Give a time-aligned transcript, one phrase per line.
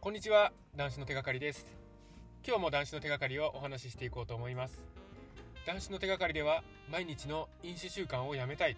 [0.00, 1.66] こんにちは男子の手がかりです。
[2.46, 4.80] 今日も男子の手がかりをお話ししていこうと思います。
[5.66, 8.76] 男子の手がかりでは毎日の飲酒習慣をやめたい。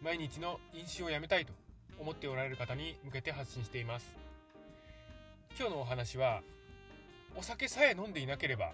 [0.00, 1.52] 毎日の飲酒をやめたいと
[2.00, 4.16] 思っておられる方に向けて発信しています。
[5.58, 6.40] 今日のお話は
[7.36, 8.72] お酒さえ飲んでいなければ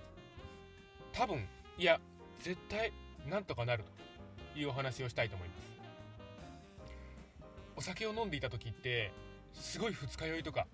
[1.12, 1.98] 多分いや
[2.44, 2.92] 絶対
[3.28, 3.82] なんとかなる
[4.54, 5.72] というお話をしたいと思います。
[7.74, 9.10] お酒を飲んでいた時って
[9.52, 10.68] すごい二日酔いとか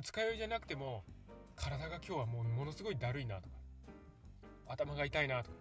[0.00, 1.02] 二日酔いじゃなくても
[1.56, 3.48] 体が今日はもうものすごいだるいなとか
[4.68, 5.56] 頭が痛いなとか。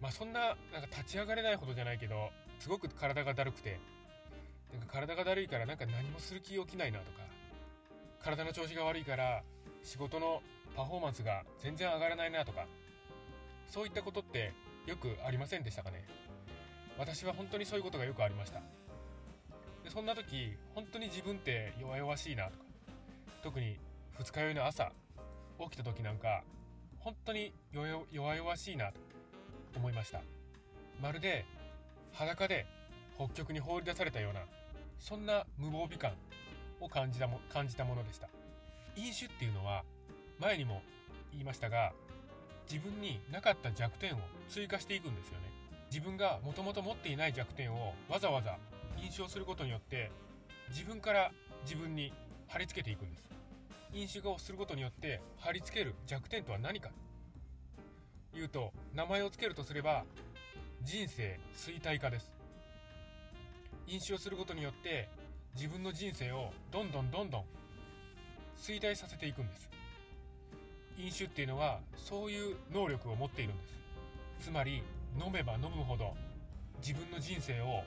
[0.00, 0.40] まあそんな
[0.72, 3.78] なんか立ち上がれないほどじゃないけどすごく体がだるくて
[4.72, 7.18] なんか体がだるいからなんか何もする気起きないなとか
[8.20, 9.42] 体の調子が悪いから
[9.82, 10.40] 仕事の
[10.76, 12.66] パフォーマンスが全然上がらないなとか
[13.68, 14.52] そういったことって
[14.86, 16.04] よくありませんでしたかね。
[16.98, 18.60] 私は本当にそういうことがよくありました。
[19.82, 22.71] でそんな時本当に自分って弱々しいなとか
[23.42, 23.76] 特に
[24.18, 24.92] 二日酔いの朝
[25.58, 26.44] 起きた時なんか
[27.00, 28.92] 本当に弱々しいな
[29.72, 30.20] と思いました。
[31.00, 31.44] まるで
[32.12, 32.66] 裸で
[33.16, 34.42] 北極に放り出されたような
[34.98, 36.12] そんな無防備感
[36.80, 38.28] を感じたも感じたものでした。
[38.94, 39.82] 飲酒っていうのは
[40.38, 40.82] 前にも
[41.32, 41.92] 言いましたが
[42.70, 44.18] 自分になかった弱点を
[44.48, 45.50] 追加していくんですよね。
[45.90, 48.58] 自分がもともと持っていない弱点をわざわざ
[49.02, 50.12] 飲酒をすることによって
[50.68, 51.32] 自分から
[51.64, 52.12] 自分に
[52.52, 53.30] 貼り付けていくんです。
[53.94, 56.90] 飲酒をすることによって貼り付ける弱点とは何か。
[58.30, 60.04] というと名前を付けるとすれば
[60.82, 62.30] 人生衰退化です。
[63.86, 65.08] 飲酒をすることによって
[65.54, 67.44] 自分の人生をどんどんどんどん
[68.60, 69.70] 衰退させていくんです。
[70.98, 73.64] 飲酒っていうのはそういう能力を持っているんで
[74.38, 74.48] す。
[74.48, 74.82] つまり
[75.18, 76.14] 飲めば飲むほど
[76.86, 77.82] 自分の人生を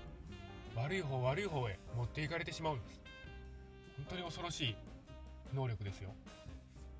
[0.75, 3.05] 悪い方悪い方へ持っていかれてしまうんです。
[3.97, 4.75] 本当に恐ろしい
[5.53, 6.11] 能力ですよ。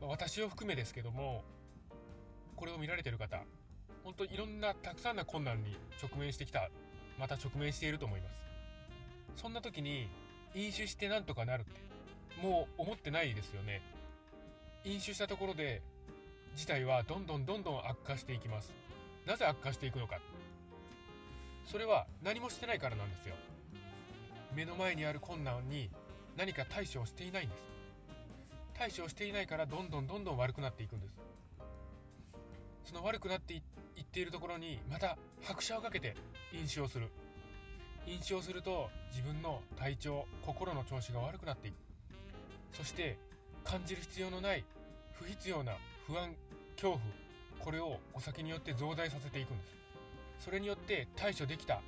[0.02, 1.44] ま私を含めですけども
[2.56, 3.42] これを見られてる方
[4.04, 6.70] 本当にいろんなたくさんな困難に直面してきた
[7.20, 9.42] また直面していると思います。
[9.42, 10.08] そんな時に
[10.54, 11.72] 飲酒してなんとかなるって
[12.42, 13.82] もう思ってないですよね。
[14.84, 15.82] 飲酒したところで
[16.56, 18.72] 事態はどんどんどんどん悪化していきます。
[19.26, 20.20] なぜ悪化していくのか。
[21.66, 23.36] それは何もしてないからなんですよ。
[24.54, 25.90] 目の前にある困難に
[26.38, 27.62] 何か対処をしていないんです。
[28.74, 31.14] 対処をしていないからどんどんどんどん悪くなっていくんです。
[32.84, 33.58] その悪くなってい
[34.02, 36.16] っているところにまた拍車をかけて
[36.54, 37.10] 飲酒をする。
[38.06, 41.76] 飲酒をすると自分の体調心の調子が悪くなっていく。
[42.74, 43.18] そして
[43.64, 44.66] 感じる必要のない
[45.14, 45.74] 不必要な
[46.06, 46.36] 不安
[46.76, 47.00] 恐怖
[47.60, 49.76] これをお酒によって増大させていくんです。
[50.40, 51.82] それによって対処できた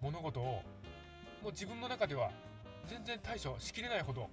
[0.00, 2.30] 物事をもう自分の中では
[2.88, 4.28] 全然対処しきれないほど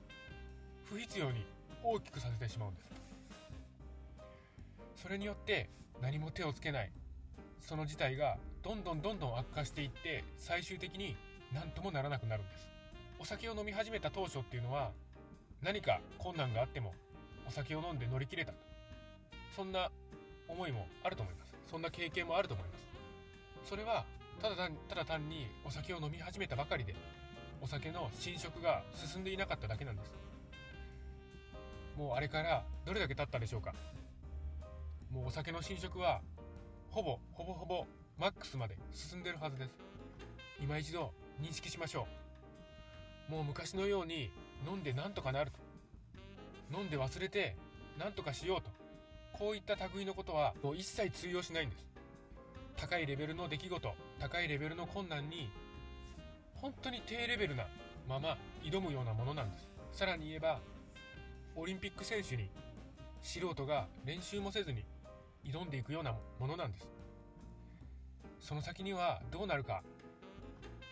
[0.85, 1.45] 不必要に
[1.83, 2.93] 大きくさせてしまうんです。
[4.95, 5.69] それによって
[6.01, 6.91] 何も手をつけない。
[7.59, 11.15] その事態がどんどんどんどん悪化していって最終的に
[11.53, 12.67] 何ともならなくなるんです。
[13.19, 14.91] お酒を飲み始めた当初っていうのは
[15.61, 16.93] 何か困難があっても
[17.47, 18.53] お酒を飲んで乗り切れた。
[19.55, 19.91] そんな
[20.47, 21.53] 思いもあると思います。
[21.69, 23.69] そんな経験もあると思います。
[23.69, 24.05] それは
[24.41, 26.95] ただただ単にお酒を飲み始めたばかりで
[27.63, 30.11] お酒の侵食が進んでいなかっただけなんです。
[31.97, 33.73] もうあれからどれだけ経ったでしょうか。
[35.09, 36.19] もうお酒の侵食は
[36.91, 37.85] ほぼほぼほぼ
[38.19, 39.69] マックスまで進んでるはずです。
[40.61, 42.05] 今一度認識しましょ
[43.29, 43.31] う。
[43.31, 44.29] もう昔のように
[44.67, 45.57] 飲んでなんとかなると。
[46.77, 47.55] 飲んで忘れて
[47.97, 48.71] なんとかしようと。
[49.31, 51.85] こういった類のことはもう一切通用しないんです。
[52.75, 55.49] 高いレベルの出来事高いレベルの困難に
[56.63, 57.65] 本当に低レベルな
[58.07, 59.67] まま挑むようなものなんです。
[59.91, 60.61] さらに言えば
[61.57, 62.49] オリンピック選手に
[63.21, 64.85] 素人が練習もせずに
[65.43, 66.87] 挑んでいくようなものなんです。
[68.39, 69.83] その先にはどうなるか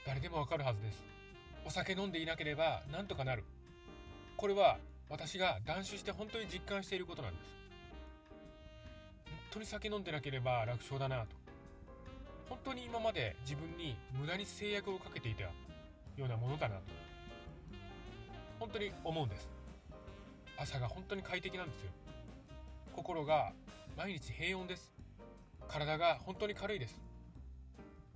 [0.05, 1.05] 誰でもわかるはずです。
[1.65, 3.45] お酒飲んでいなければなんとかなる。
[4.35, 4.77] これは
[5.07, 7.47] 私が断酒して本当に実感していることなんです。
[9.25, 11.27] 本当に酒飲んでなければ楽勝だなと。
[12.51, 15.51] 本当に今まで自分に無駄に制約をかけていたよ
[16.17, 16.81] うなものだなと
[18.59, 19.49] 本当に思うんです。
[20.57, 21.91] 朝が本当に快適なんですよ。
[22.93, 23.53] 心が
[23.97, 24.93] 毎日平穏です。
[25.69, 27.01] 体が本当に軽いです。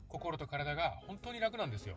[0.10, 1.96] 心と体が本当に楽なんですよ。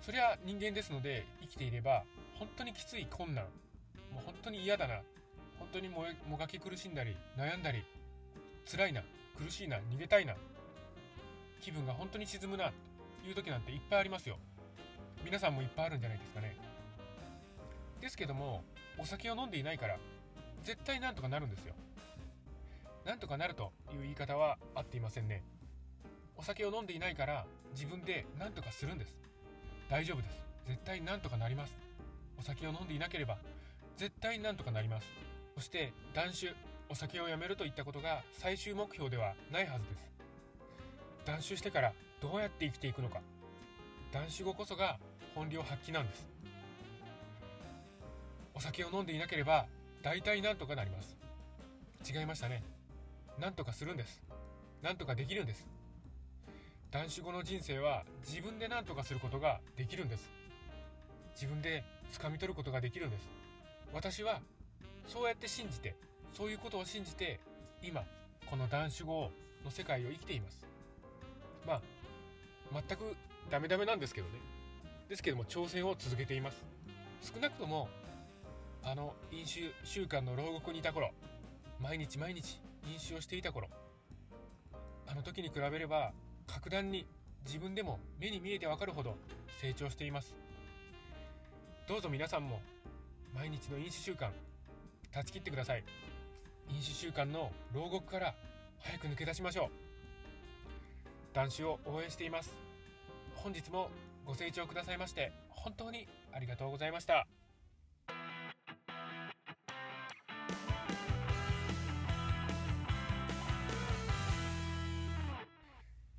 [0.00, 2.02] そりゃ人間ですので生きていれば
[2.40, 3.44] 本当にきつい困難
[4.12, 4.96] もう本当に嫌だな
[5.60, 6.02] 本当にも
[6.36, 7.84] がき苦しんだり悩んだり
[8.68, 9.04] 辛いな。
[9.36, 10.34] 苦しいな逃げたいな。
[11.60, 12.72] 気分が本当に沈むな
[13.22, 14.36] という時なんていっぱいありますよ。
[15.24, 16.56] 皆さんもいっぱいあるんじゃないですかね。
[18.00, 18.62] ですけども
[18.98, 19.98] お酒を飲んでいないから
[20.62, 21.74] 絶対なんとかなるんですよ。
[23.04, 25.42] なんとかなるという言い方は合っていませんね。
[26.36, 29.14] お酒を飲んでいないから自分で何とかするんです。
[29.88, 30.36] 大丈夫です。
[30.66, 31.74] 絶対なんとかなります。
[32.38, 33.38] お酒を飲んでいなければ
[33.96, 35.06] 絶対なんとかなります。
[35.54, 36.54] そして断酒
[36.88, 40.14] お酒をやめるといったことが最終目標ではないはずです。
[41.24, 43.20] 断酒してからどうやって生きていくのか。
[44.12, 44.98] 断酒後こそが
[45.34, 46.26] 本領発揮なんです。
[48.54, 49.66] お酒を飲んでいなければ
[50.02, 51.16] 大体なんとかなります。
[52.08, 52.62] 違いましたね。
[53.40, 54.22] なんとかするんです。
[54.82, 55.66] なんとかできるんです。
[56.90, 60.30] 男子後の人生は自分で何とかすることができるんです。
[61.34, 61.82] 自分で
[62.12, 63.28] 掴み取ることができるんです。
[63.92, 64.40] 私は
[65.08, 65.96] そうやって信じて
[66.36, 67.38] そういうことを信じて
[67.82, 68.02] 今
[68.50, 69.30] この男子語
[69.64, 70.66] の世界を生きています。
[71.66, 71.80] まあ
[72.72, 73.16] 全く
[73.50, 74.34] ダメダメなんですけどね。
[75.08, 76.62] ですけども挑戦を続けています。
[77.22, 77.88] 少なくとも
[78.82, 81.10] あの飲酒習慣の牢獄にいた頃
[81.80, 82.60] 毎日毎日
[82.92, 83.68] 飲酒をしていた頃
[85.06, 86.12] あの時に比べれば
[86.46, 87.06] 格段に
[87.46, 89.16] 自分でも目に見えてわかるほど
[89.60, 90.34] 成長しています。
[91.88, 92.60] どうぞ皆さんも
[93.34, 94.30] 毎日の飲酒習慣
[95.12, 95.84] 断ち切ってください。
[96.70, 98.34] 飲酒習慣の牢獄から
[98.80, 99.68] 早く抜け出しましょう。
[101.34, 102.54] 男子を応援しています。
[103.34, 103.90] 本日も
[104.24, 107.26] ご清聴くださいまして本当にありがとうございました。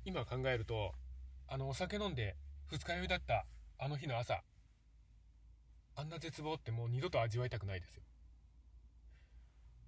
[0.04, 0.92] 今考えると
[1.48, 2.36] あのお酒飲んで
[2.70, 3.44] 二日酔いだった
[3.78, 4.40] あの日の朝
[5.96, 8.02] あんな絶望ってもう二度と味わいたくないですよ。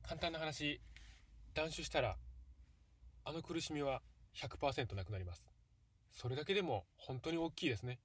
[0.09, 0.81] 簡単な話
[1.53, 2.17] 断酒したら
[3.27, 4.01] あの苦しみは
[4.35, 5.47] 100%なくなります。
[6.13, 7.99] それだけでも本当に大きいですね。